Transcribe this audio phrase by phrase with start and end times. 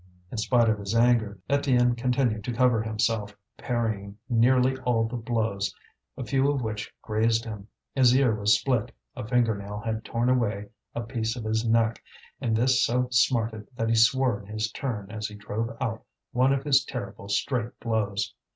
[0.31, 5.75] In spite of his anger, Étienne continued to cover himself, parrying nearly all the blows,
[6.17, 7.67] a few of which grazed him.
[7.93, 12.01] His ear was split, a finger nail had torn away a piece of his neck,
[12.39, 16.51] and this so smarted that he swore in his turn as he drove out one
[16.51, 18.33] of his terrible straight blows.